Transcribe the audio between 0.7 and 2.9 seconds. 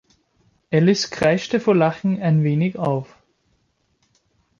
Alice kreischte vor Lachen ein wenig